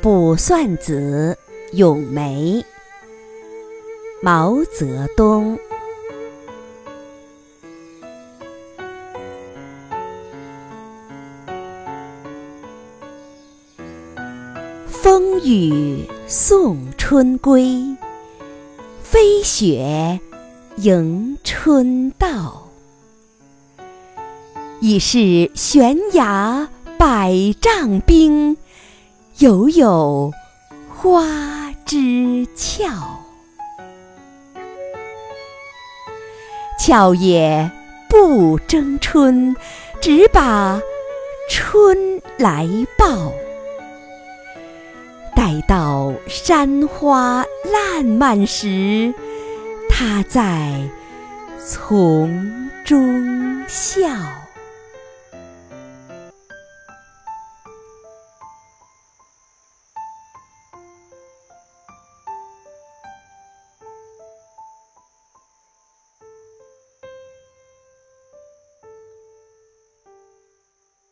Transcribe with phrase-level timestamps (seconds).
[0.00, 1.36] 卜算子·
[1.76, 2.64] 咏梅，
[4.22, 5.58] 毛泽东。
[14.86, 17.96] 风雨送春归，
[19.02, 20.20] 飞雪
[20.76, 22.68] 迎春到。
[24.80, 28.56] 已是悬崖百丈冰。
[29.38, 30.32] 犹有
[30.88, 31.22] 花
[31.86, 32.90] 枝俏，
[36.76, 37.70] 俏也
[38.08, 39.54] 不争春，
[40.00, 40.80] 只把
[41.48, 42.66] 春来
[42.98, 43.32] 报。
[45.36, 49.14] 待到山花烂漫时，
[49.88, 50.72] 他在
[51.64, 54.08] 丛中笑。